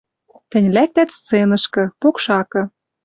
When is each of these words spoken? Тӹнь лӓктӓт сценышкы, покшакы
Тӹнь 0.49 0.69
лӓктӓт 0.75 1.09
сценышкы, 1.17 1.83
покшакы 1.99 2.61